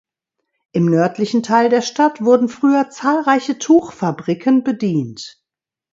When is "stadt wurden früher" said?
1.83-2.89